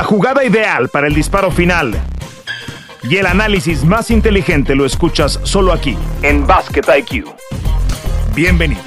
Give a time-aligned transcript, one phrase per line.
[0.00, 1.92] La jugada ideal para el disparo final
[3.02, 7.26] y el análisis más inteligente lo escuchas solo aquí, en Basket IQ.
[8.34, 8.82] Bienvenidos.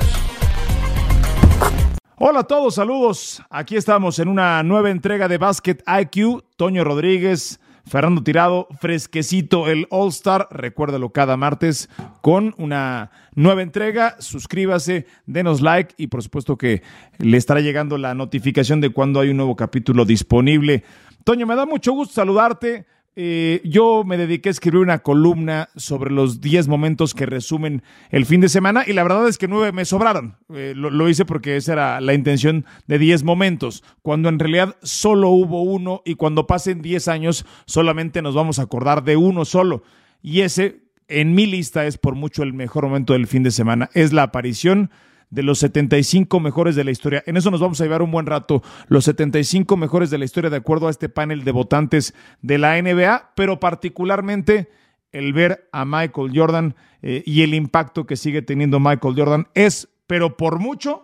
[2.17, 3.43] Hola a todos, saludos.
[3.51, 6.45] Aquí estamos en una nueva entrega de Basket IQ.
[6.57, 10.47] Toño Rodríguez, Fernando Tirado, fresquecito el All Star.
[10.51, 11.89] Recuérdalo cada martes
[12.21, 14.15] con una nueva entrega.
[14.19, 16.81] Suscríbase, denos like y por supuesto que
[17.17, 20.83] le estará llegando la notificación de cuando hay un nuevo capítulo disponible.
[21.23, 22.85] Toño, me da mucho gusto saludarte.
[23.15, 28.25] Eh, yo me dediqué a escribir una columna sobre los 10 momentos que resumen el
[28.25, 30.37] fin de semana y la verdad es que nueve me sobraron.
[30.53, 34.75] Eh, lo, lo, hice porque esa era la intención de 10 momentos, cuando en realidad
[34.81, 39.45] solo hubo uno y cuando pasen 10 años solamente nos vamos a acordar de uno
[39.45, 39.83] solo.
[40.23, 43.89] Y ese en mi lista es por mucho el mejor momento del fin de semana.
[43.93, 44.89] Es la aparición
[45.33, 47.23] de los 75 mejores de la historia.
[47.25, 50.51] En eso nos vamos a llevar un buen rato, los 75 mejores de la historia
[50.51, 54.69] de acuerdo a este panel de votantes de la NBA, pero particularmente
[55.11, 59.89] el ver a Michael Jordan eh, y el impacto que sigue teniendo Michael Jordan es,
[60.05, 61.03] pero por mucho,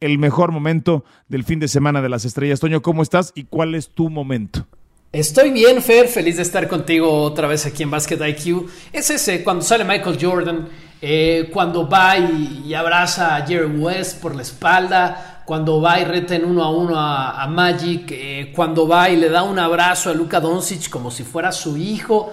[0.00, 2.60] el mejor momento del fin de semana de las estrellas.
[2.60, 4.66] Toño, ¿cómo estás y cuál es tu momento?
[5.12, 8.68] Estoy bien, Fer, feliz de estar contigo otra vez aquí en Basket IQ.
[8.92, 10.68] Es ese, cuando sale Michael Jordan,
[11.06, 16.34] eh, cuando va y, abraza a Jerry West por la espalda, cuando va y reta
[16.34, 20.08] en uno a uno a, a Magic, eh, cuando va y le da un abrazo
[20.08, 22.32] a Luka Doncic como si fuera su hijo.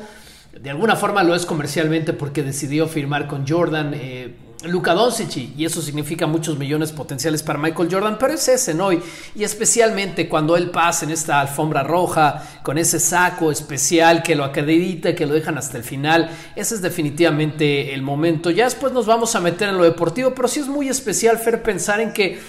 [0.58, 3.92] De alguna forma lo es comercialmente porque decidió firmar con Jordan.
[3.94, 8.74] Eh, Luka Doncic y eso significa muchos millones potenciales para Michael Jordan, pero es ese,
[8.74, 8.92] ¿no?
[8.92, 9.02] Y,
[9.36, 14.44] y, especialmente cuando él pasa en esta alfombra roja con ese saco especial que lo
[14.44, 18.52] acredita, que lo dejan hasta el final, ese es definitivamente el momento.
[18.52, 21.64] Ya después nos vamos a meter en lo deportivo, pero sí es muy especial, Fer,
[21.64, 22.40] pensar en que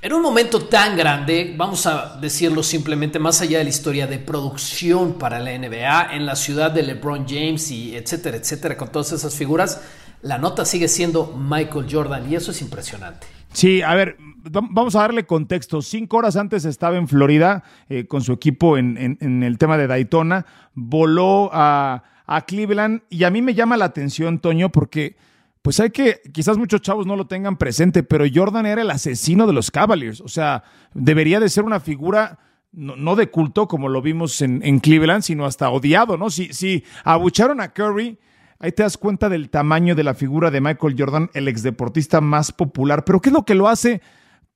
[0.00, 4.20] en un momento tan grande, vamos a decirlo simplemente más allá de la historia de
[4.20, 9.10] producción para la NBA, en la ciudad de LeBron James y etcétera, etcétera, con todas
[9.10, 9.80] esas figuras,
[10.22, 13.26] la nota sigue siendo Michael Jordan y eso es impresionante.
[13.52, 15.80] Sí, a ver, vamos a darle contexto.
[15.82, 20.46] Cinco horas antes estaba en Florida eh, con su equipo en, el tema de Daytona,
[20.74, 22.04] voló a,
[22.46, 25.16] Cleveland y a mí me llama la atención, Toño, porque
[25.62, 29.46] pues hay que, quizás muchos chavos no lo tengan presente, pero Jordan era el asesino
[29.46, 30.62] de los Cavaliers, o sea,
[30.94, 32.38] debería de ser una figura...
[32.70, 36.28] No, de culto como lo vimos en, en, Cleveland, sino hasta odiado, ¿no?
[36.28, 38.18] Si, si abucharon a Curry,
[38.60, 42.50] Ahí te das cuenta del tamaño de la figura de Michael Jordan, el exdeportista más
[42.50, 43.04] popular.
[43.04, 44.00] Pero ¿qué es lo que lo hace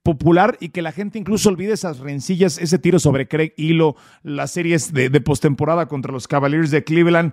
[0.02, 4.50] popular y que la gente incluso olvide esas rencillas, ese tiro sobre Craig Hilo, las
[4.50, 7.32] series de, postemporada contra los Cavaliers de Cleveland?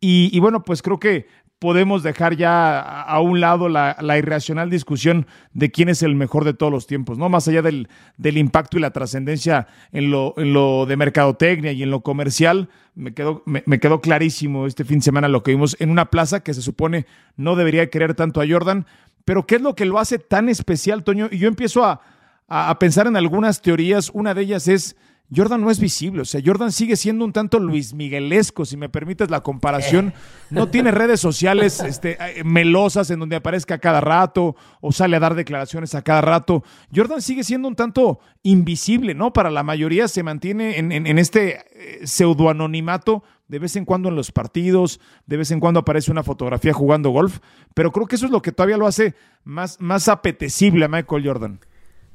[0.00, 1.26] Y, y, bueno, pues creo que
[1.60, 6.54] podemos dejar ya a un lado la, irracional discusión de quién es el mejor de
[6.54, 7.28] todos los tiempos, ¿no?
[7.28, 11.82] Más allá del, del impacto y la trascendencia en lo, en lo de mercadotecnia y
[11.82, 15.76] en lo comercial, me quedó, me, quedó clarísimo este fin de semana lo que vimos
[15.80, 17.04] en una plaza que se supone
[17.36, 18.86] no debería querer tanto a Jordan,
[19.26, 21.28] pero ¿qué es lo que lo hace tan especial, Toño?
[21.30, 22.00] Y yo empiezo a,
[22.48, 24.96] a pensar en algunas teorías, una de ellas es
[25.34, 28.88] Jordan no es visible, o sea, Jordan sigue siendo un tanto Luis Miguelesco, si me
[28.88, 30.12] permites la comparación.
[30.50, 35.20] No tiene redes sociales este, melosas en donde aparezca a cada rato o sale a
[35.20, 36.64] dar declaraciones a cada rato.
[36.94, 39.32] Jordan sigue siendo un tanto invisible, ¿no?
[39.32, 44.08] Para la mayoría se mantiene en, en, en este eh, pseudoanonimato, de vez en cuando
[44.08, 47.38] en los partidos, de vez en cuando aparece una fotografía jugando golf,
[47.74, 49.14] pero creo que eso es lo que todavía lo hace
[49.44, 51.60] más, más apetecible a Michael Jordan.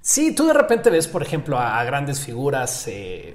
[0.07, 3.33] Sí, tú de repente ves, por ejemplo, a, a grandes figuras, eh,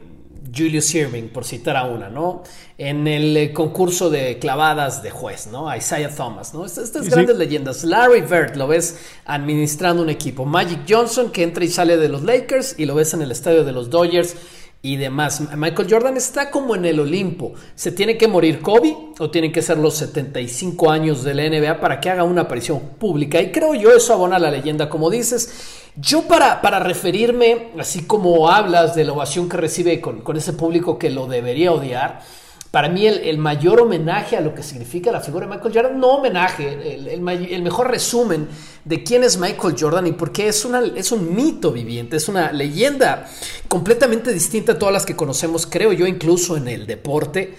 [0.57, 2.45] Julius Irving, por citar a una, ¿no?
[2.79, 5.69] En el eh, concurso de clavadas de juez, ¿no?
[5.69, 6.65] A Isaiah Thomas, ¿no?
[6.65, 7.83] Estas, estas sí, grandes leyendas.
[7.83, 10.45] Larry Bird lo ves administrando un equipo.
[10.45, 13.65] Magic Johnson, que entra y sale de los Lakers, y lo ves en el estadio
[13.65, 14.37] de los Dodgers
[14.83, 15.43] y demás.
[15.57, 17.53] Michael Jordan está como en el Olimpo.
[17.75, 21.81] ¿Se tiene que morir Kobe o tienen que ser los 75 años de la NBA
[21.81, 23.41] para que haga una aparición pública?
[23.41, 25.77] Y creo yo eso abona la leyenda, como dices.
[25.97, 30.55] Yo para, para referirme, así como hablas de la ovación que recibe con, con ese
[30.55, 32.23] público que lo debería odiar,
[32.71, 35.99] para mí el, el, mayor homenaje a lo que significa la figura de Michael Jordan,
[35.99, 38.49] no homenaje, el, el, mejor resumen
[38.85, 42.29] de quién es Michael Jordan y por qué es, una, es un mito viviente, es
[42.29, 43.27] una leyenda
[43.67, 47.57] completamente distinta a todas las que conocemos, creo yo, incluso en el deporte.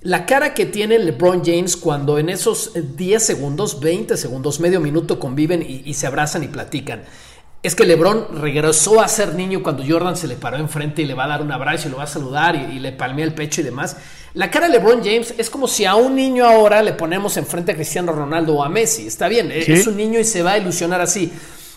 [0.00, 5.18] La cara que tiene LeBron James cuando en esos 10 segundos, 20 segundos, medio minuto
[5.18, 7.04] conviven y, se abrazan y platican
[7.62, 11.14] es que LeBron regresó a ser niño cuando Jordan se le paró enfrente y le
[11.14, 13.62] va a dar un abrazo y lo va a saludar y, le palmea el pecho
[13.62, 13.96] y demás.
[14.34, 17.70] La cara de LeBron James es como si a un niño ahora le ponemos enfrente
[17.70, 19.06] a Cristiano Ronaldo o a Messi.
[19.06, 19.72] Está bien, ¿Sí?
[19.72, 21.32] es un niño y se va a ilusionar así.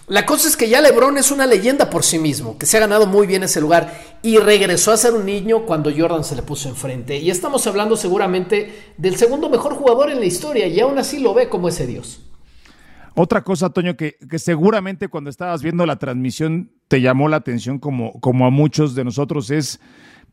[0.08, 2.80] La cosa es que ya LeBron es una leyenda por sí mismo, que se ha
[2.80, 4.18] ganado muy bien ese lugar.
[4.24, 7.18] y regresó a ser un niño cuando Jordan se le puso enfrente.
[7.18, 11.36] Y estamos hablando seguramente del segundo mejor jugador en la historia y aún así lo
[11.36, 12.24] ve como ese Dios.
[13.14, 17.78] Otra cosa, Toño, que, que seguramente cuando estabas viendo la transmisión te llamó la atención
[17.78, 19.80] como, como a muchos de nosotros es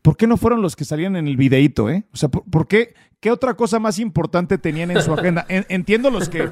[0.01, 2.05] ¿por qué no fueron los que salían en el videíto, eh?
[2.13, 2.93] O sea, ¿por, qué?
[3.19, 5.45] ¿Qué otra cosa más importante tenían en su agenda?
[5.49, 6.49] entiendo los que,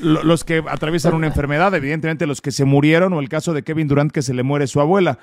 [0.00, 3.88] los que atraviesan una enfermedad, evidentemente los que se murieron o el caso de Kevin
[3.88, 5.18] Durant que se le muere su abuela.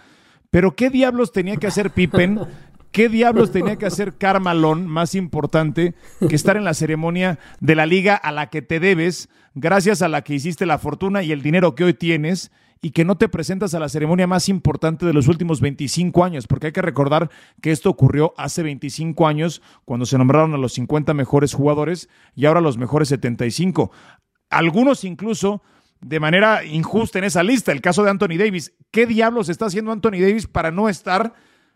[0.50, 2.40] Pero ¿qué diablos tenía que hacer Pippen?
[2.94, 5.96] ¿Qué diablos tenía que hacer Carmalón más importante
[6.30, 10.08] que estar en la ceremonia de la liga a la que te debes, gracias a
[10.08, 12.52] la que hiciste la fortuna y el dinero que hoy tienes?
[12.84, 16.48] Y que no te presentas a la ceremonia más importante de los últimos 25 años,
[16.48, 17.32] porque hay que recordar
[17.62, 22.46] que esto ocurrió hace 25 años cuando se nombraron a los 50 mejores jugadores y
[22.46, 23.90] ahora los mejores 75.
[24.50, 25.64] Algunos incluso
[26.02, 28.74] de manera injusta en esa lista, el caso de Anthony Davis.
[28.92, 31.34] ¿Qué diablos está haciendo Anthony Davis para no estar?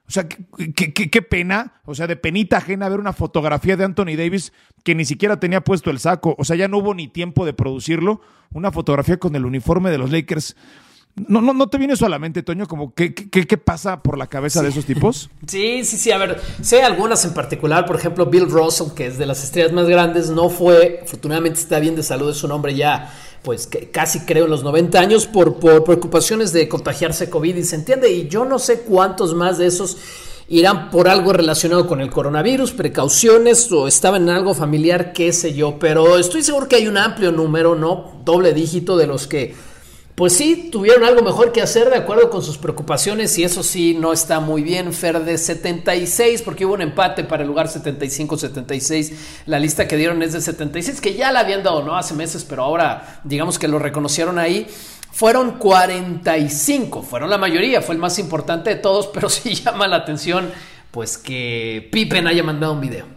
[0.10, 4.18] O sea, qué, qué, pena, o sea, de penita ajena ver una fotografía de Anthony
[4.18, 4.52] Davis
[4.84, 7.54] que ni siquiera tenía puesto el saco, o sea, ya no hubo ni tiempo de
[7.54, 8.20] producirlo,
[8.52, 10.58] una fotografía con el uniforme de los Lakers.
[11.28, 14.70] No, no, no te viene solamente, Toño, como qué, qué, pasa por la cabeza de
[14.70, 15.30] esos tipos.
[15.48, 16.12] Sí, sí, sí.
[16.12, 17.86] A ver, sé algunas en particular.
[17.86, 21.80] Por ejemplo, Bill Russell, que es de las estrellas más grandes, no fue, afortunadamente está
[21.80, 25.26] bien de salud, es un hombre ya, pues que casi creo en los 90 años,
[25.26, 27.56] por, por preocupaciones de contagiarse COVID.
[27.56, 29.98] Y se entiende, y yo no sé cuántos más de esos
[30.50, 35.54] irán por algo relacionado con el coronavirus, precauciones o estaban en algo familiar, qué sé
[35.54, 35.80] yo.
[35.80, 38.22] Pero estoy seguro que hay un amplio número, ¿no?
[38.24, 39.56] Doble dígito de los que
[40.18, 43.94] pues sí, tuvieron algo mejor que hacer de acuerdo con sus preocupaciones y eso sí
[43.94, 44.92] no está muy bien.
[44.92, 49.14] Fer de 76, porque hubo un empate para el lugar 75-76.
[49.46, 51.96] La lista que dieron es de 76, que ya la habían dado, ¿no?
[51.96, 54.66] Hace meses, pero ahora digamos que lo reconocieron ahí.
[55.12, 59.98] Fueron 45, fueron la mayoría, fue el más importante de todos, pero sí llama la
[59.98, 60.50] atención
[60.90, 63.17] pues que Pippen haya mandado un video.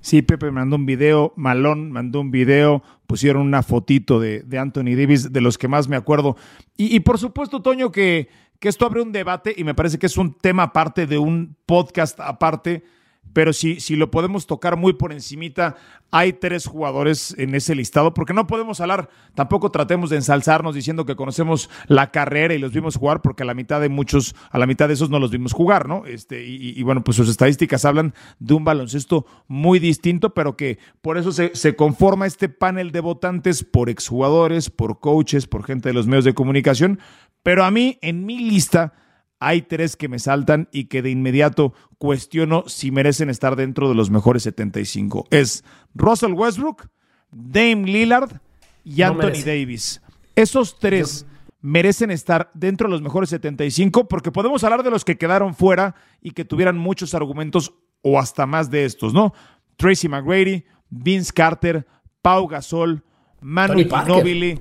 [0.00, 5.32] Sí, Pepe mandó un video, Malón mandó un video, pusieron una fotito de, Anthony Davis,
[5.32, 6.36] de los que más me acuerdo.
[6.76, 8.28] Y, por supuesto, Toño, que,
[8.58, 11.56] que esto abre un debate y me parece que es un tema aparte de un
[11.66, 12.84] podcast aparte
[13.32, 15.76] pero si, si lo podemos tocar muy por encimita,
[16.10, 21.04] hay tres jugadores en ese listado, porque no podemos hablar, tampoco tratemos de ensalzarnos diciendo
[21.04, 24.58] que conocemos la carrera y los vimos jugar, porque a la mitad de muchos, a
[24.58, 26.06] la mitad de esos no los vimos jugar, ¿no?
[26.06, 31.18] Este, y, bueno, pues sus estadísticas hablan de un baloncesto muy distinto, pero que por
[31.18, 35.94] eso se, se conforma este panel de votantes por exjugadores, por coaches, por gente de
[35.94, 36.98] los medios de comunicación,
[37.42, 38.94] pero a mí, en mi lista,
[39.40, 43.94] hay tres que me saltan y que de inmediato cuestiono si merecen estar dentro de
[43.94, 45.26] los mejores 75.
[45.30, 45.64] Es
[45.94, 46.88] Russell Westbrook,
[47.30, 48.40] Dame Lillard
[48.84, 50.02] y Anthony Davis.
[50.34, 51.26] Esos tres
[51.60, 55.94] merecen estar dentro de los mejores 75 porque podemos hablar de los que quedaron fuera
[56.20, 59.34] y que tuvieran muchos argumentos o hasta más de estos, ¿no?
[59.76, 61.86] Tracy McGrady, Vince Carter,
[62.22, 63.04] Pau Gasol,
[63.40, 64.60] Manu Ginobili,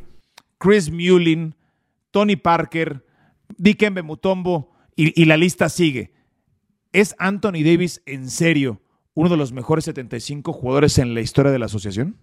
[0.58, 1.56] Chris Mullin,
[2.12, 3.04] Tony Parker,
[3.58, 6.12] Dikembe Mutombo y, y la lista sigue.
[6.94, 8.82] ¿Es Anthony Davis en serio
[9.14, 12.18] uno de los mejores 75 jugadores en la historia de la asociación?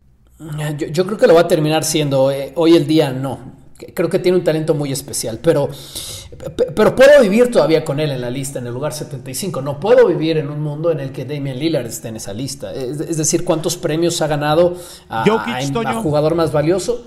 [0.93, 2.31] Yo, creo que lo va a terminar siendo.
[2.31, 3.65] Eh, hoy el día no.
[3.95, 5.69] Creo que tiene un talento muy especial, pero,
[6.75, 9.61] pero puedo vivir todavía con él en la lista, en el lugar 75.
[9.63, 12.73] No puedo vivir en un mundo en el que Damian Lillard esté en esa lista.
[12.73, 14.77] Es, decir, cuántos premios ha ganado
[15.09, 17.05] a, a jugador más valioso.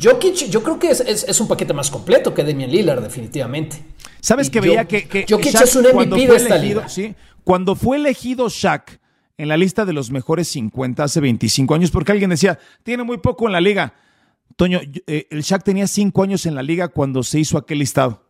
[0.00, 3.82] Jokic, yo creo que es, un paquete más completo que Damian Lillard, definitivamente.
[4.20, 6.88] ¿Sabes que veía que, que Jokic es un MVP de esta liga?
[6.88, 7.14] ¿sí?
[7.44, 9.00] Cuando fue elegido Shaq
[9.38, 13.18] en la lista de los mejores 50 hace 25 años, porque alguien decía, tiene muy
[13.18, 13.94] poco en la liga.
[14.56, 18.24] Toño, eh, el Shaq tenía 5 años en la liga cuando se hizo aquel listado.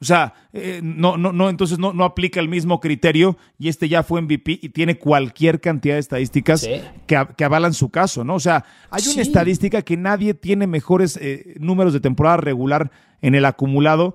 [0.00, 3.86] O sea, eh, no, no, no, entonces no, no aplica el mismo criterio y este
[3.86, 6.66] ya fue MVP y tiene cualquier cantidad de estadísticas
[7.06, 8.34] que, avalan su caso, ¿no?
[8.34, 12.90] O sea, hay una estadística que nadie tiene mejores eh, números de temporada regular
[13.20, 14.14] en el acumulado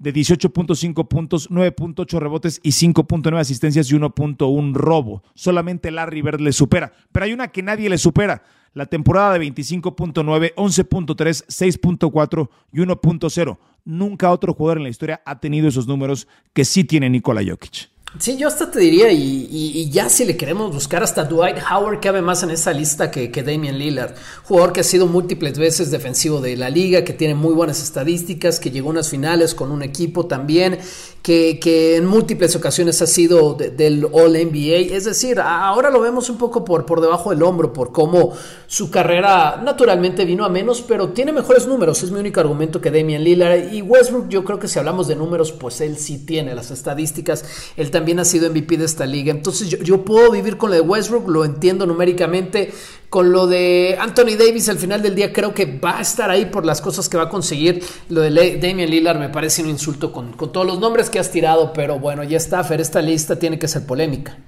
[0.00, 5.22] de 18.5 puntos, 9.8 rebotes y 5.9 asistencias y 1.1 robo.
[5.34, 8.42] Solamente Larry Bird le supera, pero hay una que nadie le supera.
[8.72, 15.40] La temporada de 25.9, 11.3, 6.4 y 1.0 nunca otro jugador en la historia ha
[15.40, 17.90] tenido esos números que sí tiene Nikola Jokic.
[18.18, 22.20] Sí, yo hasta te diría, y, ya si le queremos buscar, hasta Dwight Howard cabe
[22.20, 26.40] más en esa lista que, que Damian Lillard, jugador que ha sido múltiples veces defensivo
[26.40, 29.82] de la liga, que tiene muy buenas estadísticas, que llegó a unas finales con un
[29.84, 30.80] equipo también,
[31.22, 34.94] que, en múltiples ocasiones ha sido del All NBA.
[34.96, 38.32] Es decir, ahora lo vemos un poco por, por debajo del hombro, por cómo
[38.66, 42.02] su carrera naturalmente vino a menos, pero tiene mejores números.
[42.02, 43.72] Es mi único argumento que Damian Lillard.
[43.72, 47.44] Y Westbrook, yo creo que si hablamos de números, pues él sí tiene las estadísticas.
[47.76, 49.30] Él ha sido MVP de esta liga.
[49.30, 52.72] Entonces yo, yo puedo vivir con lo de Westbrook, lo entiendo numéricamente.
[53.10, 56.46] Con lo de Anthony Davis al final del día creo que va a estar ahí
[56.46, 57.82] por las cosas que va a conseguir.
[58.08, 61.72] Lo de Damian Lillard me parece un insulto con, todos los nombres que has tirado,
[61.72, 64.38] pero bueno, ya está, Fer, esta lista tiene que ser polémica.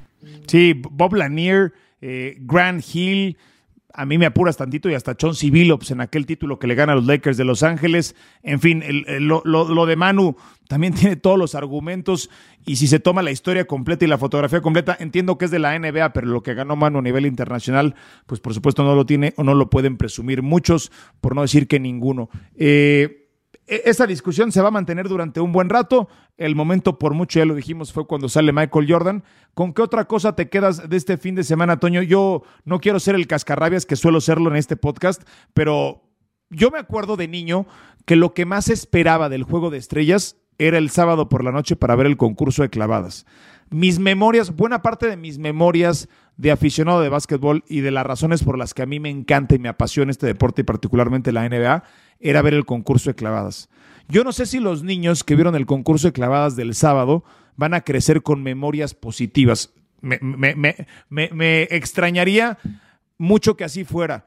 [0.46, 3.36] Sí, Bob Lanier, eh, Grant Hill,
[3.94, 6.92] a mí me apuras tantito y hasta Chauncey Billups en aquel título que le gana
[6.92, 8.14] a los Lakers de Los Ángeles.
[8.42, 8.82] En fin,
[9.20, 10.36] lo, de Manu
[10.68, 12.30] también tiene todos los argumentos
[12.64, 15.58] y si se toma la historia completa y la fotografía completa, entiendo que es de
[15.58, 17.94] la NBA, pero lo que ganó Manu a nivel internacional,
[18.26, 21.68] pues por supuesto no lo tiene o no lo pueden presumir muchos, por no decir
[21.68, 22.30] que ninguno.
[22.56, 23.21] Eh,
[23.84, 26.08] esa discusión se va a mantener durante un buen rato.
[26.36, 29.24] El momento, por mucho ya lo dijimos, fue cuando sale Michael Jordan.
[29.54, 32.02] ¿Con qué otra cosa te quedas de este fin de semana, Toño?
[32.02, 35.22] Yo no quiero ser el cascarrabias que suelo serlo en este podcast,
[35.54, 36.02] pero
[36.50, 37.66] yo me acuerdo de niño
[38.04, 41.76] que lo que más esperaba del juego de estrellas era el sábado por la noche
[41.76, 43.26] para ver el concurso de clavadas.
[43.72, 48.44] Mis memorias, buena parte de mis memorias de aficionado de básquetbol y de las razones
[48.44, 51.48] por las que a mí me encanta y me apasiona este deporte y particularmente la
[51.48, 51.82] NBA
[52.20, 53.70] era ver el concurso de clavadas.
[54.08, 57.24] Yo no sé si los niños que vieron el concurso de clavadas del sábado
[57.56, 59.72] van a crecer con memorias positivas.
[60.02, 62.58] Me, extrañaría
[63.16, 64.26] mucho que así fuera,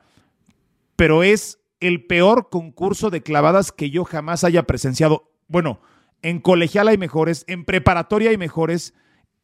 [0.96, 5.32] pero es el peor concurso de clavadas que yo jamás haya presenciado.
[5.48, 5.82] Bueno,
[6.24, 8.96] en colegial hay mejores, en preparatoria hay mejores.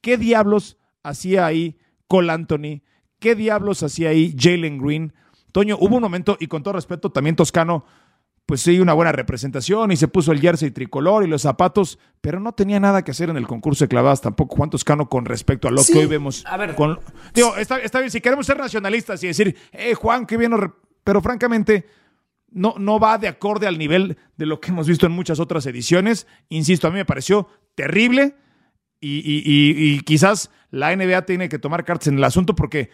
[0.01, 1.77] ¿Qué diablos hacía ahí
[2.07, 2.81] Cole Anthony?
[3.19, 5.13] ¿Qué diablos hacía ahí Jalen Green?
[5.51, 7.85] Toño, hubo un momento, y con todo respeto, también Toscano,
[8.45, 12.39] pues sí, una buena representación y se puso el jersey tricolor y los zapatos, pero
[12.39, 15.67] no tenía nada que hacer en el concurso de clavadas tampoco Juan Toscano con respecto
[15.67, 16.43] a lo que hoy vemos.
[16.45, 16.75] A ver,
[17.33, 20.51] digo, está, bien, si queremos ser nacionalistas y decir, eh, Juan, qué bien,
[21.03, 21.85] pero francamente
[22.49, 25.65] no, no va de acorde al nivel de lo que hemos visto en muchas otras
[25.65, 26.27] ediciones.
[26.49, 28.35] Insisto, a mí me pareció terrible
[29.01, 32.89] y, y quizás la NBA tiene que tomar cartas en el asunto porque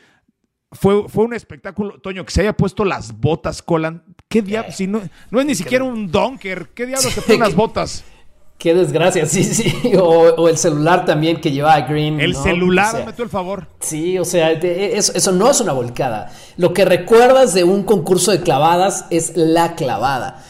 [0.72, 4.04] fue, fue un espectáculo, Toño, que se haya puesto las botas, Colan.
[4.28, 4.76] ¿Qué diablos?
[4.76, 6.70] Si no, no es ni siquiera un donker.
[6.74, 8.04] ¿Qué diablos se ponen las botas?
[8.58, 9.94] Qué desgracia, sí, sí.
[10.02, 12.20] O, el celular también que llevaba Green.
[12.20, 13.68] El celular, o el favor.
[13.80, 16.32] Sí, o sea, eso, eso, no es una volcada.
[16.58, 20.44] Lo que recuerdas de un concurso de clavadas es la clavada.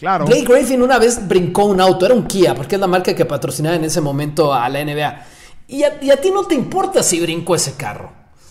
[0.00, 0.24] Claro.
[0.24, 3.26] Blake Griffin una vez brincó un auto, era un Kia, porque es la marca que
[3.26, 5.26] patrocinaba en ese momento a la NBA.
[5.68, 8.10] Y a, y a ti no te importa si brincó ese carro.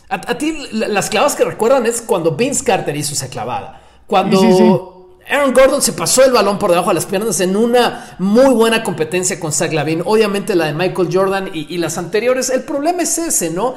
[0.10, 3.82] A, ti las clavadas que recuerdan es cuando Vince Carter hizo esa clavada.
[4.06, 8.54] Cuando Aaron Gordon se pasó el balón por debajo de las piernas en una muy
[8.54, 10.02] buena competencia con Zach Lavin.
[10.06, 12.50] Obviamente la de Michael Jordan y, las anteriores.
[12.50, 13.76] El problema es ese, ¿no?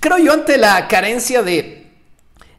[0.00, 1.83] Creo yo ante la carencia de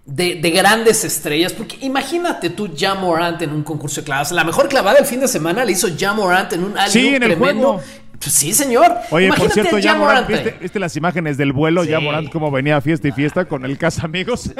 [0.05, 1.53] de, grandes estrellas.
[1.53, 4.31] Porque imagínate tú, Jam Morant en un concurso de clavadas.
[4.31, 7.23] La mejor clavada del fin de semana le hizo Jam Morant en un sí, en
[7.23, 7.81] el tremendo.
[8.19, 8.95] Pues sí, señor.
[9.11, 10.27] Oye, por cierto, ya Morant,
[10.61, 11.83] ¿viste, las imágenes del vuelo?
[11.83, 14.51] Ya Morant como venía a fiesta y fiesta con el casa amigos.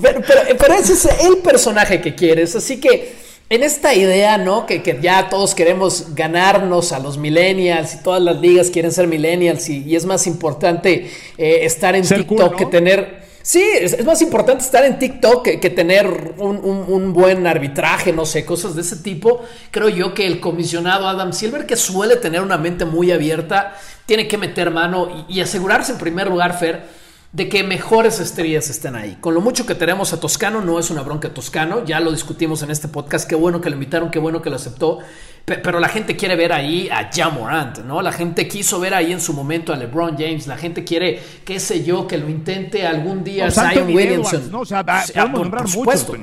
[0.00, 2.54] pero, ese es el personaje que quieres.
[2.54, 4.66] Así que en esta idea, ¿no?
[4.66, 9.68] Que, ya todos queremos ganarnos a los millennials y todas las ligas quieren ser millennials
[9.68, 14.84] y, es más importante eh, estar en TikTok que tener Sí, es, más importante estar
[14.84, 19.40] en TikTok que, tener un, buen arbitraje, no sé, cosas de ese tipo.
[19.70, 24.26] Creo yo que el comisionado Adam Silver, que suele tener una mente muy abierta, tiene
[24.26, 26.88] que meter mano y, asegurarse en primer lugar, Fer,
[27.36, 29.18] de que mejores estrellas estén ahí.
[29.20, 32.62] Con lo mucho que tenemos a Toscano, no es una bronca Toscano, ya lo discutimos
[32.62, 35.00] en este podcast, qué bueno que lo invitaron, qué bueno que lo aceptó,
[35.44, 38.00] pero la gente quiere ver ahí a Jamorant, ¿no?
[38.00, 40.46] La gente quiso ver ahí en su momento a LeBron James.
[40.46, 44.50] La gente quiere, qué sé yo, que lo intente algún día Zion Williamson.
[44.50, 44.60] ¿no?
[44.60, 46.16] O sea, por, supuesto.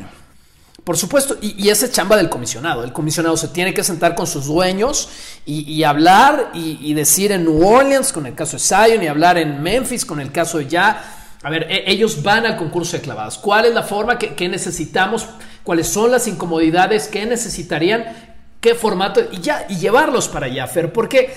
[0.84, 2.84] Por supuesto, y, esa chamba del comisionado.
[2.84, 5.10] El comisionado se tiene que sentar con sus dueños
[5.46, 9.62] y, hablar y, decir en New Orleans con el caso de Zion y hablar en
[9.62, 11.20] Memphis con el caso de Ya.
[11.42, 13.38] A ver, e, ellos van al concurso de clavadas.
[13.38, 15.28] ¿Cuál es la forma que, que necesitamos?
[15.64, 20.94] ¿Cuáles son las incomodidades que necesitarían qué formato y ya, y llevarlos para allá, Fer,
[20.94, 21.34] porque,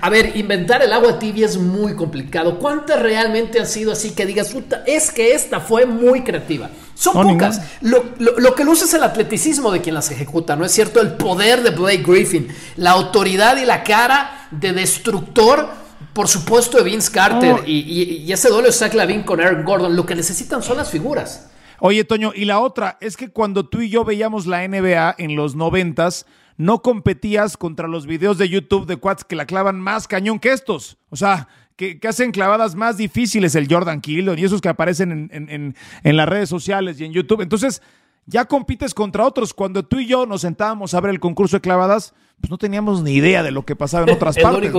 [0.00, 2.58] a ver, inventar el agua tibia es muy complicado.
[2.58, 6.70] ¿Cuántas realmente han sido así que digas, puta, es que esta fue muy creativa?
[6.98, 7.62] Son pocas.
[7.80, 11.00] Lo, lo, que luce es el atleticismo de quien las ejecuta, ¿no es cierto?
[11.00, 15.68] El poder de Blake Griffin, la autoridad y la cara de destructor,
[16.12, 19.94] por supuesto, de Vince Carter y, ese doble Zach Lavin con Aaron Gordon.
[19.94, 21.48] Lo que necesitan son las figuras.
[21.78, 25.36] Oye, Toño, y la otra es que cuando tú y yo veíamos la NBA en
[25.36, 26.26] los noventas,
[26.56, 30.50] no competías contra los videos de YouTube de quads que la clavan más cañón que
[30.50, 30.98] estos.
[31.10, 31.46] O sea,
[31.78, 36.28] que, hacen clavadas más difíciles el Jordan Kildon y esos que aparecen en, en, las
[36.28, 37.40] redes sociales y en YouTube.
[37.40, 37.80] Entonces,
[38.26, 39.54] ya compites contra otros.
[39.54, 43.02] Cuando tú y yo nos sentábamos a ver el concurso de clavadas, pues no teníamos
[43.02, 44.72] ni idea de lo que pasaba en otras partes.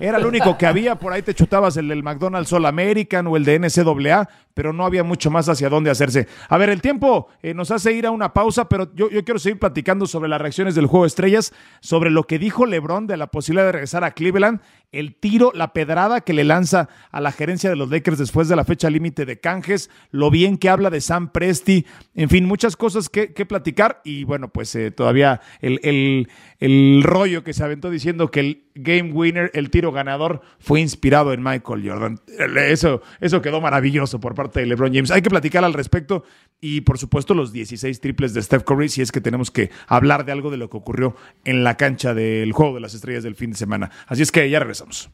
[0.00, 0.96] Era el único que había.
[0.96, 4.84] Por ahí te chutabas el del McDonald's Sol American o el de NCAA, pero no
[4.84, 6.26] había mucho más hacia dónde hacerse.
[6.48, 9.38] A ver, el tiempo eh, nos hace ir a una pausa, pero yo, yo, quiero
[9.38, 13.16] seguir platicando sobre las reacciones del juego de estrellas, sobre lo que dijo LeBron de
[13.16, 14.60] la posibilidad de regresar a Cleveland,
[14.92, 18.56] el tiro, la pedrada que le lanza a la gerencia de los Lakers después de
[18.56, 22.76] la fecha límite de canjes, lo bien que habla de Sam Presti, en fin, muchas
[22.76, 26.28] cosas que, platicar y bueno, pues eh, todavía el, el,
[26.60, 31.32] el rollo que se aventó diciendo que el game winner, el tiro ganador, fue inspirado
[31.32, 32.20] en Michael Jordan.
[32.68, 35.10] Eso, eso quedó maravilloso por parte de LeBron James.
[35.10, 36.22] Hay que platicar al respecto
[36.60, 40.26] y, por supuesto, los 16 triples de Steph Curry, si es que tenemos que hablar
[40.26, 43.34] de algo de lo que ocurrió en la cancha del Juego de las Estrellas del
[43.34, 43.90] fin de semana.
[44.06, 45.10] Así es que ya regresamos.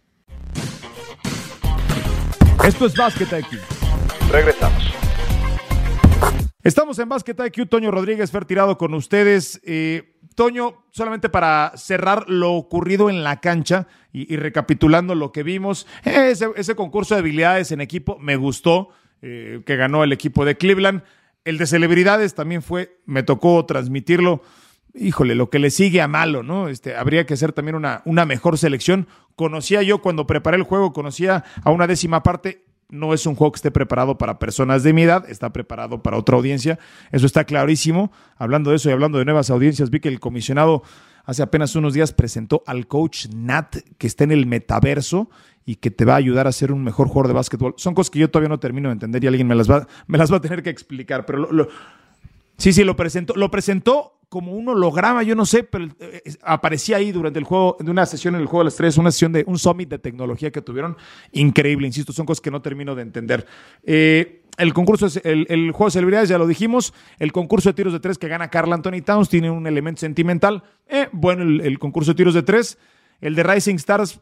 [2.67, 3.61] Esto es Basket IQ.
[4.33, 4.93] Regresamos.
[6.65, 9.61] Estamos en Basket IQ, Toño Rodríguez, Fer tirado con ustedes.
[9.65, 15.87] Eh, Toño, solamente para cerrar lo ocurrido en la cancha y, recapitulando lo que vimos,
[16.05, 18.90] ese, concurso de habilidades en equipo me gustó,
[19.23, 21.02] eh, que ganó el equipo de Cleveland.
[21.47, 24.43] El de celebridades también fue, me tocó transmitirlo.
[24.95, 26.69] Híjole, lo que le sigue a malo, ¿no?
[26.69, 29.09] Este, habría que hacer también una, una mejor selección.
[29.37, 33.52] Conocía yo cuando preparé el juego, conocía a una décima parte no es un juego
[33.52, 36.78] que esté preparado para personas de mi edad, está preparado para otra audiencia.
[37.12, 38.12] Eso está clarísimo.
[38.37, 40.83] Hablando de eso y hablando de nuevas audiencias, vi que el comisionado
[41.25, 45.28] hace apenas unos días presentó al coach Nat, que está en el metaverso
[45.64, 47.75] y que te va a ayudar a ser un mejor jugador de básquetbol.
[47.76, 50.16] Son cosas que yo todavía no termino de entender y alguien me las va, me
[50.16, 51.26] las va a tener que explicar.
[51.26, 51.49] Pero
[52.57, 53.35] sí, sí, lo presentó.
[53.35, 57.76] Lo presentó como un holograma, yo no sé, pero eh, aparecía ahí durante el juego,
[57.78, 59.99] de una sesión en el juego de las tres, una sesión de un summit de
[59.99, 60.97] tecnología que tuvieron.
[61.33, 63.47] Increíble, insisto, son cosas que no termino de entender.
[63.85, 66.95] Eh, el concurso, el, el, juego de celebridades, ya lo dijimos.
[67.18, 70.64] El concurso de tiros de tres que gana Carl Anthony Towns tiene un elemento sentimental.
[70.88, 72.78] Eh, bueno, el, concurso de tiros de tres.
[73.21, 74.21] El de Rising Stars,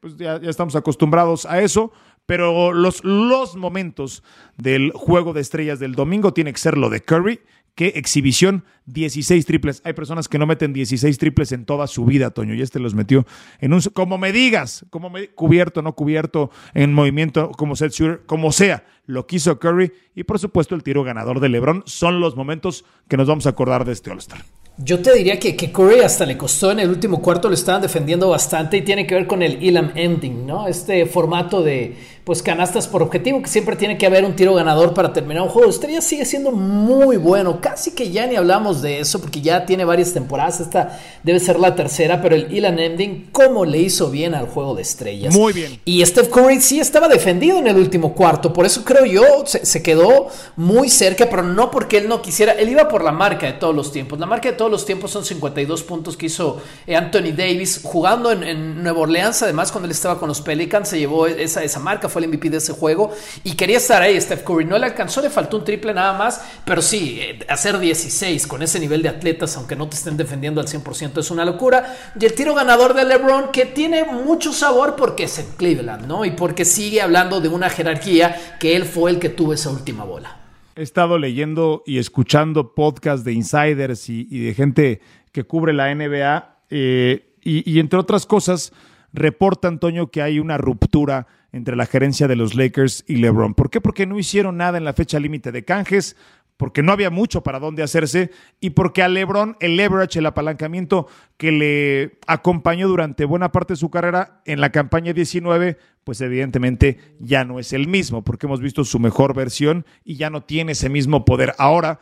[0.00, 1.92] pues ya, ya, estamos acostumbrados a eso.
[2.26, 4.22] Pero los, los momentos
[4.56, 7.40] del juego de estrellas del domingo tiene que ser lo de Curry
[7.74, 9.82] Qué exhibición, 16 triples.
[9.84, 12.94] Hay personas que no meten 16 triples en toda su vida, Toño, y este los
[12.94, 13.26] metió
[13.60, 18.22] en un, como me digas, como me, cubierto, no cubierto, en movimiento, como set shooter,
[18.26, 22.36] como sea, lo quiso Curry y por supuesto el tiro ganador de LeBron son los
[22.36, 24.44] momentos que nos vamos a acordar de este All-Star.
[24.76, 27.82] Yo te diría que, que Curry hasta le costó en el último cuarto, lo estaban
[27.82, 30.66] defendiendo bastante y tiene que ver con el Elam Ending, ¿no?
[30.66, 34.94] Este formato de pues canastas por objetivo, que siempre tiene que haber un tiro ganador
[34.94, 35.68] para terminar un juego.
[35.68, 39.84] Estrellas sigue siendo muy bueno, casi que ya ni hablamos de eso porque ya tiene
[39.84, 44.34] varias temporadas, esta debe ser la tercera, pero el Elan Ending, ¿cómo le hizo bien
[44.34, 45.34] al juego de estrellas?
[45.34, 45.78] Muy bien.
[45.84, 49.82] Y Steph Curry sí estaba defendido en el último cuarto, por eso creo yo se,
[49.82, 53.52] quedó muy cerca, pero no porque él no quisiera, él iba por la marca de
[53.52, 54.18] todos los tiempos.
[54.18, 56.58] La marca de todos los tiempos son 52 puntos que hizo
[56.88, 60.98] Anthony Davis jugando en, en Nueva Orleans, además cuando él estaba con los Pelicans se
[60.98, 64.18] llevó esa, esa marca fue el MVP de ese juego y quería estar ahí.
[64.20, 67.78] Steph Curry no le alcanzó, le faltó un triple nada más, pero sí, eh, hacer
[67.78, 71.44] 16 con ese nivel de atletas, aunque no te estén defendiendo al 100%, es una
[71.44, 72.12] locura.
[72.18, 76.24] Y el tiro ganador de LeBron, que tiene mucho sabor porque es en Cleveland, ¿no?
[76.24, 80.04] Y porque sigue hablando de una jerarquía que él fue el que tuvo esa última
[80.04, 80.38] bola.
[80.76, 85.00] He estado leyendo y escuchando podcasts de insiders y, de gente
[85.32, 88.72] que cubre la NBA eh, y, y entre otras cosas
[89.14, 93.54] reporta Antonio que hay una ruptura entre la gerencia de los Lakers y LeBron.
[93.54, 93.80] ¿Por qué?
[93.80, 96.16] Porque no hicieron nada en la fecha límite de canjes,
[96.56, 101.08] porque no había mucho para dónde hacerse y porque a LeBron el leverage, el apalancamiento
[101.36, 106.98] que le acompañó durante buena parte de su carrera en la campaña 19, pues evidentemente
[107.18, 110.72] ya no es el mismo, porque hemos visto su mejor versión y ya no tiene
[110.72, 111.54] ese mismo poder.
[111.58, 112.00] Ahora,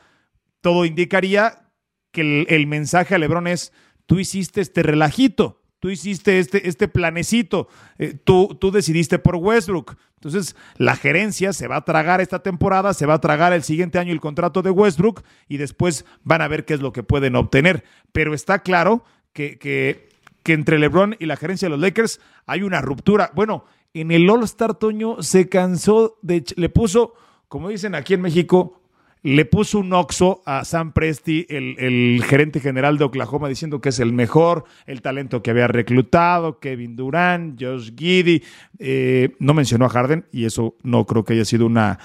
[0.61, 1.71] todo indicaría
[2.11, 3.73] que el, mensaje a LeBron es,
[4.07, 7.67] tú hiciste este relajito, tú hiciste este, este planecito,
[7.99, 9.97] eh, tú, tú decidiste por Westbrook.
[10.15, 13.99] Entonces, la gerencia se va a tragar esta temporada, se va a tragar el siguiente
[13.99, 17.35] año el contrato de Westbrook y después van a ver qué es lo que pueden
[17.35, 17.83] obtener.
[18.13, 20.09] Pero está claro que, que,
[20.45, 23.33] que entre LeBron y la gerencia de los Lakers hay una ruptura.
[23.35, 27.15] Bueno, en el All-Star Toño se cansó de, le puso,
[27.49, 28.82] como dicen aquí en México,
[29.23, 34.01] le puso un oxo a Sam Presti, el, gerente general de Oklahoma, diciendo que es
[34.01, 38.43] el mejor, el talento que había reclutado, Kevin Durant, Josh Giddy.
[38.79, 41.99] Eh, no mencionó a Harden y eso no creo que haya sido una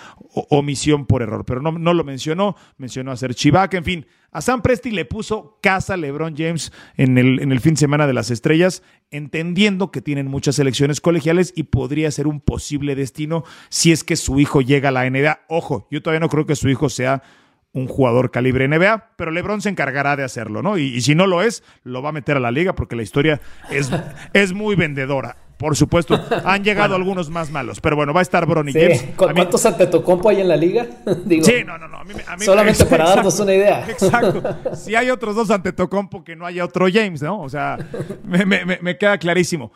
[0.49, 4.05] omisión por error, pero no, no lo mencionó, mencionó a Ser Chivak, en fin.
[4.31, 8.07] A Sam Presti le puso casa LeBron James en el, en el fin de semana
[8.07, 13.43] de las estrellas, entendiendo que tienen muchas elecciones colegiales y podría ser un posible destino
[13.69, 15.41] si es que su hijo llega a la NBA.
[15.47, 17.23] Ojo, yo todavía no creo que su hijo sea
[17.71, 20.77] un jugador calibre NBA, pero LeBron se encargará de hacerlo, ¿no?
[20.77, 23.39] Y, si no lo es, lo va a meter a la liga porque la historia
[23.69, 23.91] es,
[24.33, 25.37] es muy vendedora.
[25.57, 29.05] Por supuesto, han llegado algunos más malos, pero bueno, va a estar Bronny James.
[29.15, 30.85] ¿Cuántos Antetokounmpo hay en la liga?
[31.27, 31.99] sí, no, no, no.
[32.39, 33.89] solamente para darnos una idea.
[33.89, 34.75] Exacto.
[34.75, 37.41] Si hay otros dos Antetokounmpo, que no haya otro James, ¿no?
[37.41, 37.77] O sea,
[38.23, 39.71] me, queda clarísimo.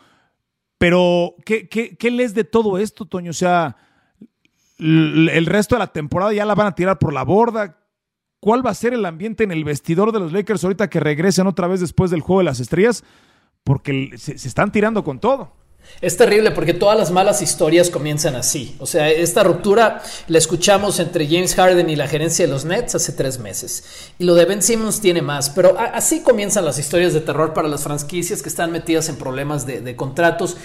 [0.78, 3.30] Pero, ¿qué, qué, qué lees de todo esto, Toño?
[3.30, 3.76] O sea,
[4.78, 7.78] el resto de la temporada ya la van a tirar por la borda.
[8.40, 11.46] ¿Cuál va a ser el ambiente en el vestidor de los Lakers ahorita que regresen
[11.46, 13.04] otra vez después del juego de las estrellas?
[13.62, 15.52] Porque se, están tirando con todo.
[16.00, 18.74] Es terrible porque todas las malas historias comienzan así.
[18.80, 22.96] O sea, esta ruptura la escuchamos entre James Harden y la gerencia de los Nets
[22.96, 23.84] hace tres meses.
[24.18, 25.50] Y lo de Ben Simmons tiene más.
[25.50, 29.64] Pero así comienzan las historias de terror para las franquicias que están metidas en problemas
[29.64, 30.56] de, contratos.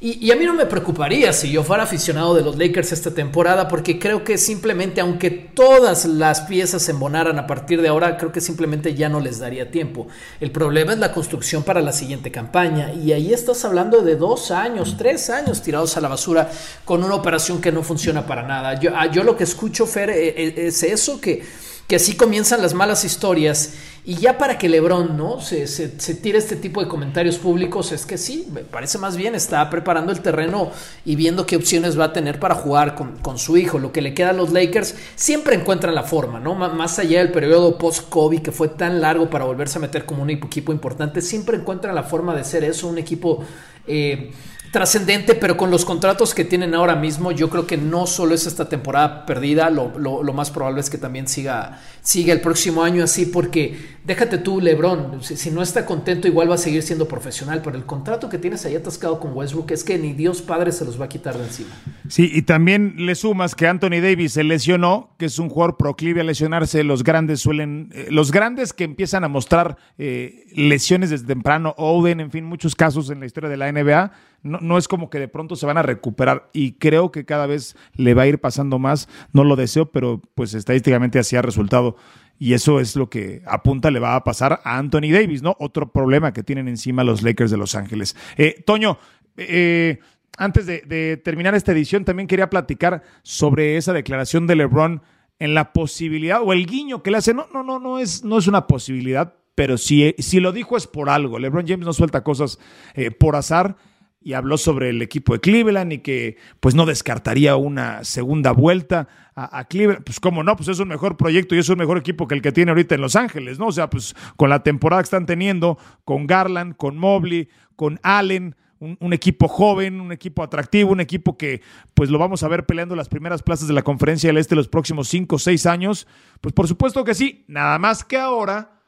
[0.00, 3.68] Y, a mí no me preocuparía si yo fuera aficionado de los Lakers esta temporada,
[3.68, 8.30] porque creo que simplemente, aunque todas las piezas se embonaran a partir de ahora, creo
[8.30, 10.06] que simplemente ya no les daría tiempo.
[10.40, 12.92] El problema es la construcción para la siguiente campaña.
[12.92, 16.50] Y ahí estás hablando de dos años, tres años tirados a la basura
[16.84, 18.78] con una operación que no funciona para nada.
[18.80, 21.42] Yo, ah, yo lo que escucho, Fer, eh, eh, es eso que
[21.86, 23.74] que así comienzan las malas historias.
[24.06, 25.40] Y ya para que Lebron ¿no?
[25.40, 29.16] se, se, se, tire este tipo de comentarios públicos, es que sí, me parece más
[29.16, 30.70] bien está preparando el terreno
[31.06, 33.78] y viendo qué opciones va a tener para jugar con, con su hijo.
[33.78, 36.54] Lo que le queda a los Lakers, siempre encuentran la forma, ¿no?
[36.54, 40.30] más allá del periodo post-COVID que fue tan largo para volverse a meter como un
[40.30, 43.42] equipo importante, siempre encuentran la forma de ser eso, un equipo...
[43.86, 44.32] Eh,
[44.74, 48.44] trascendente, pero con los contratos que tienen ahora mismo, yo creo que no solo es
[48.44, 53.24] esta temporada perdida, lo, más probable es que también siga, siga el próximo año así,
[53.24, 57.76] porque déjate tú, Lebron, si, no está contento, igual va a seguir siendo profesional, pero
[57.76, 61.00] el contrato que tienes ahí atascado con Westbrook es que ni Dios Padre se los
[61.00, 61.70] va a quitar de encima.
[62.08, 66.20] Sí, y también le sumas que Anthony Davis se lesionó, que es un jugador proclive
[66.20, 71.26] a lesionarse, los grandes suelen, eh, los grandes que empiezan a mostrar eh, lesiones desde
[71.26, 74.12] temprano, Oden, en fin, muchos casos en la historia de la NBA
[74.44, 77.46] no, no, es como que de pronto se van a recuperar y creo que cada
[77.46, 79.08] vez le va a ir pasando más.
[79.32, 81.96] No lo deseo, pero pues estadísticamente así ha resultado.
[82.38, 85.56] Y eso es lo que apunta le va a pasar a Anthony Davis, ¿no?
[85.58, 88.16] Otro problema que tienen encima los Lakers de Los Ángeles.
[88.36, 88.98] Eh, Toño,
[89.38, 90.00] eh,
[90.36, 95.02] antes de, terminar esta edición, también quería platicar sobre esa declaración de LeBron
[95.38, 97.34] en la posibilidad o el guiño que le hace.
[97.34, 100.86] No, no, no, no es, no es una posibilidad, pero si, si lo dijo es
[100.86, 101.38] por algo.
[101.38, 102.58] LeBron James no suelta cosas
[102.94, 103.76] eh, por azar
[104.24, 109.06] y habló sobre el equipo de Cleveland y que pues no descartaría una segunda vuelta
[109.36, 110.02] a, Cleveland.
[110.02, 112.42] Pues cómo no, pues es un mejor proyecto y es un mejor equipo que el
[112.42, 113.66] que tiene ahorita en Los Ángeles, ¿no?
[113.66, 118.56] O sea, pues con la temporada que están teniendo, con Garland, con Mobley, con Allen.
[119.00, 121.62] Un, equipo joven, un equipo atractivo, un equipo que
[121.94, 124.68] pues lo vamos a ver peleando las primeras plazas de la conferencia del Este los
[124.68, 126.06] próximos cinco o seis años.
[126.40, 128.80] Pues por supuesto que sí, nada más que ahora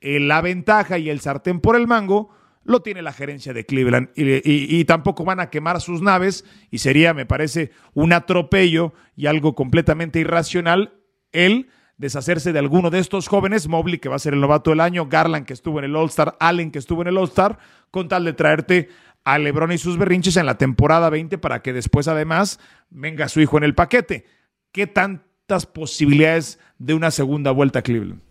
[0.00, 2.30] eh, la ventaja y el sartén por el mango
[2.66, 7.14] lo tiene la gerencia de Cleveland y, tampoco van a quemar sus naves y sería,
[7.14, 10.94] me parece, un atropello y algo completamente irracional
[11.32, 14.80] el deshacerse de alguno de estos jóvenes, Mobley que va a ser el novato del
[14.80, 17.58] año, Garland que estuvo en el All-Star, Allen que estuvo en el All-Star,
[17.90, 18.88] con tal de traerte
[19.26, 22.60] a LeBron y sus berrinches en la temporada 20 para que después además
[22.90, 24.24] venga su hijo en el paquete.
[24.70, 28.25] ¿Qué tantas posibilidades de una segunda vuelta a Cleveland?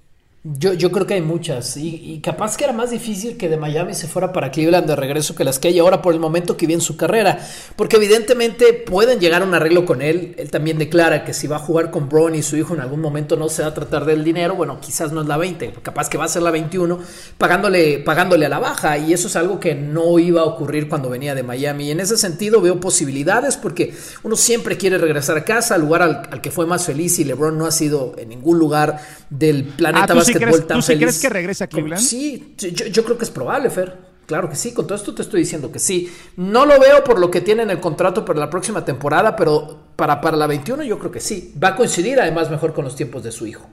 [0.47, 3.95] Yo, yo creo que hay muchas y, capaz que era más difícil que de Miami
[3.95, 6.67] se fuera para Cleveland de regreso que las que hay ahora por el momento que
[6.67, 7.39] viene su carrera,
[7.75, 11.55] porque evidentemente pueden llegar a un arreglo con él, él también declara que si va
[11.55, 14.05] a jugar con Braun y su hijo en algún momento no se va a tratar
[14.05, 16.99] del dinero, bueno, quizás no es la 20, capaz que va a ser la 21,
[17.39, 21.09] pagándole, pagándole a la baja y eso es algo que no iba a ocurrir cuando
[21.09, 21.87] venía de Miami.
[21.87, 26.03] Y en ese sentido veo posibilidades porque uno siempre quiere regresar a casa, al lugar
[26.03, 28.99] al, que fue más feliz y LeBron no ha sido en ningún lugar
[29.31, 32.01] del planeta ah, ¿Tú sí crees que regrese a Cleveland?
[32.01, 34.15] Sí, yo, creo que es probable, Fer.
[34.25, 36.11] Claro que sí, con todo esto te estoy diciendo que sí.
[36.37, 39.89] No lo veo por lo que tiene en el contrato para la próxima temporada, pero
[39.95, 41.53] para, para la 21 yo creo que sí.
[41.63, 43.69] Va a coincidir además mejor con los tiempos de su hijo.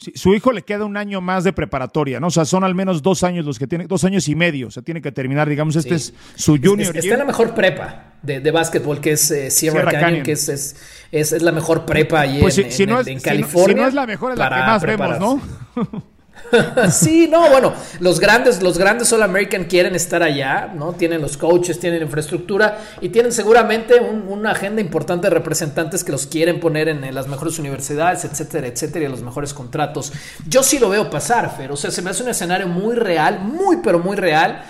[0.00, 2.28] Sí, su hijo le queda un año más de preparatoria, ¿no?
[2.28, 4.68] O sea, son al menos dos años los que tiene, dos años y medio.
[4.68, 6.96] O sea, tiene que terminar, digamos, este es su junior.
[6.96, 8.14] Está en la mejor prepa.
[8.22, 10.76] de, de básquetbol, que es eh, Sierra, Canyon, que es, es,
[11.12, 13.74] es, la mejor prepa ahí pues en, si, no es, California.
[13.76, 15.40] Si no, es la mejor, es la que más vemos, ¿no?
[16.90, 20.92] sí, no, bueno, los grandes, los grandes All American quieren estar allá, ¿no?
[20.92, 26.26] Tienen los coaches, tienen infraestructura y tienen seguramente una agenda importante de representantes que los
[26.26, 30.12] quieren poner en, las mejores universidades, etcétera, etcétera, y los mejores contratos.
[30.46, 31.72] Yo sí lo veo pasar, Fer.
[31.72, 34.62] O sea, se me hace un escenario muy real, muy, pero muy real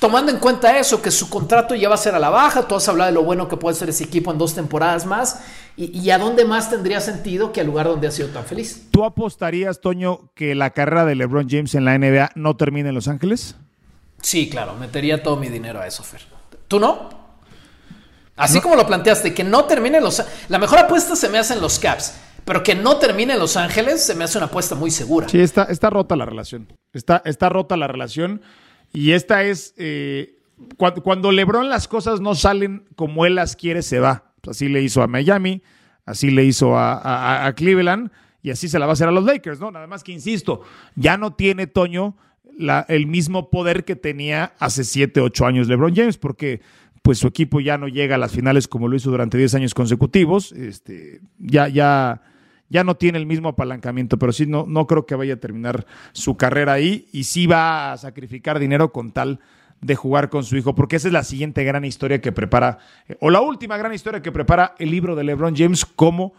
[0.00, 2.74] Tomando en cuenta eso, que su contrato ya va a ser a la baja, tú
[2.74, 5.42] has hablado de lo bueno que puede ser ese equipo en dos temporadas más,
[5.76, 8.88] y, a dónde más tendría sentido que al lugar donde ha sido tan feliz.
[8.90, 12.94] ¿Tú apostarías, Toño, que la carrera de LeBron James en la NBA no termine en
[12.94, 13.56] Los Ángeles?
[14.22, 16.22] Sí, claro, metería todo mi dinero a eso, Fer.
[16.66, 17.10] ¿Tú no?
[18.36, 21.52] Así como lo planteaste, que no termine en Los La mejor apuesta se me hace
[21.52, 22.14] en los Caps,
[22.46, 25.28] pero que no termine en Los Ángeles se me hace una apuesta muy segura.
[25.28, 26.72] Sí, está, está rota la relación.
[26.94, 28.40] Está, está rota la relación.
[28.92, 30.38] Y esta es, eh,
[30.76, 34.32] cuando, Lebron las cosas no salen como él las quiere, se va.
[34.48, 35.62] así le hizo a Miami,
[36.04, 38.10] así le hizo a, Cleveland
[38.42, 39.70] y así se la va a hacer a los Lakers, ¿no?
[39.70, 40.62] Nada más que, insisto,
[40.96, 42.16] ya no tiene Toño
[42.88, 46.60] el mismo poder que tenía hace 7, 8 años LeBron James, porque
[47.02, 49.74] pues su equipo ya no llega a las finales como lo hizo durante 10 años
[49.74, 50.52] consecutivos.
[50.52, 52.20] Este, ya, ya
[52.70, 55.84] ya no tiene el mismo apalancamiento, pero sí no, no creo que vaya a terminar
[56.12, 59.40] su carrera ahí y sí va a sacrificar dinero con tal
[59.80, 62.78] de jugar con su hijo, porque esa es la siguiente gran historia que prepara,
[63.20, 66.32] o la última gran historia que prepara el libro de LeBron James como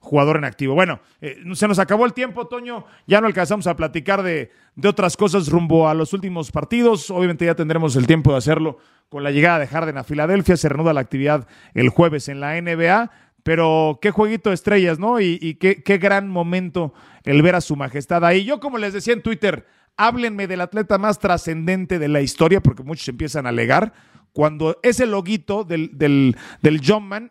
[0.00, 0.74] jugador en activo.
[0.74, 4.88] Bueno, eh, se nos acabó el tiempo, Toño, ya no alcanzamos a platicar de, de,
[4.88, 9.22] otras cosas rumbo a los últimos partidos, obviamente ya tendremos el tiempo de hacerlo con
[9.22, 13.10] la llegada de Harden a Filadelfia, se reanuda la actividad el jueves en la NBA,
[13.42, 15.20] pero qué jueguito de estrellas, ¿no?
[15.20, 16.92] Y, qué, qué, gran momento
[17.24, 18.44] el ver a su majestad ahí.
[18.44, 22.82] Yo, como les decía en Twitter, háblenme del atleta más trascendente de la historia, porque
[22.82, 23.92] muchos empiezan a alegar.
[24.32, 26.80] Cuando ese loguito del, del, del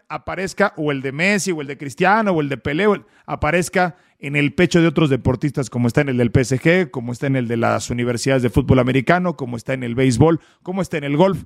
[0.09, 2.87] aparezca, o el de Messi, o el de Cristiano, o el de Pelé,
[3.25, 7.27] aparezca en el pecho de otros deportistas, como está en el del PSG, como está
[7.27, 10.97] en el de las universidades de fútbol americano, como está en el béisbol, como está
[10.97, 11.45] en el golf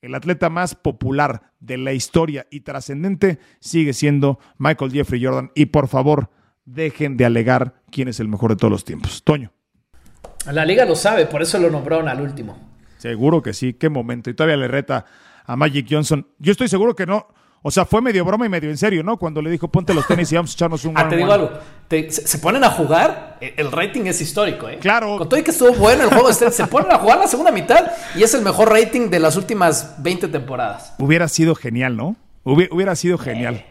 [0.00, 5.50] el atleta más popular de la historia y trascendente sigue siendo Michael Jeffrey Jordan.
[5.54, 6.30] Y por favor,
[6.64, 9.22] dejen de alegar quién es el mejor de todos los tiempos.
[9.24, 9.52] Toño.
[10.52, 12.56] La liga lo sabe, por eso lo nombraron al último.
[12.98, 14.30] Seguro que sí, qué momento.
[14.30, 15.04] Y todavía le reta
[15.44, 16.26] a Magic Johnson.
[16.38, 17.28] Yo estoy seguro que no,
[17.62, 19.16] o sea, fue medio broma y medio en serio, ¿no?
[19.16, 21.50] Cuando le dijo, ponte los tenis y vamos a echarnos un Ah, te digo algo.
[21.88, 24.78] se, ponen a jugar, e, el rating es histórico, ¿eh?
[24.78, 25.18] Claro.
[25.18, 27.90] Con todo y que estuvo bueno el juego, se ponen a jugar la segunda mitad
[28.14, 30.94] y es el mejor rating de las últimas 20 temporadas.
[30.98, 32.16] Hubiera sido genial, ¿no?
[32.44, 33.56] Hubiera, sido genial.
[33.56, 33.66] Eh.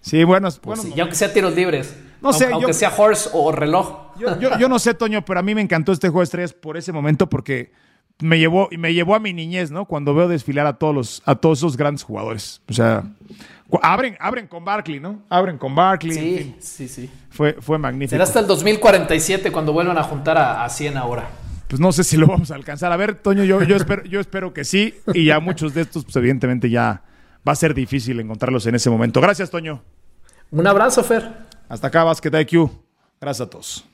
[0.00, 1.94] Sí, bueno, pues bueno y aunque sea tiros libres.
[2.22, 4.16] No sé, aunque, sea horse o reloj.
[4.18, 6.78] Yo, yo, no sé, Toño, pero a mí me encantó este juego de estrellas por
[6.78, 7.72] ese momento porque
[8.20, 9.86] me llevó, me llevó a mi niñez, ¿no?
[9.86, 12.62] Cuando veo desfilar a todos los, a todos esos grandes jugadores.
[12.68, 13.04] O sea,
[13.82, 15.22] Abren, abren con Barkley, ¿no?
[15.28, 16.12] Abren con Barkley.
[16.12, 17.10] Sí, sí, sí.
[17.30, 18.10] Fue, fue magnífico.
[18.10, 21.28] Será hasta el 2047 cuando vuelvan a juntar a, 100 ahora.
[21.68, 22.92] Pues no sé si lo vamos a alcanzar.
[22.92, 24.94] A ver, Toño, yo, yo, espero, yo espero que sí.
[25.12, 27.02] Y ya muchos de estos, pues evidentemente ya
[27.46, 29.20] va a ser difícil encontrarlos en ese momento.
[29.20, 29.82] Gracias, Toño.
[30.50, 31.32] Un abrazo, Fer.
[31.68, 32.70] Hasta acá, Basket IQ.
[33.20, 33.93] Gracias a todos.